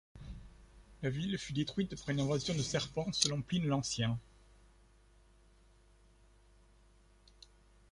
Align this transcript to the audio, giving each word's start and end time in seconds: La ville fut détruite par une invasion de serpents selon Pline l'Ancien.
La 1.03 1.11
ville 1.11 1.37
fut 1.37 1.53
détruite 1.53 1.95
par 1.95 2.09
une 2.09 2.21
invasion 2.21 2.55
de 2.55 2.63
serpents 2.63 3.11
selon 3.11 3.43
Pline 3.43 3.67
l'Ancien. 3.67 4.17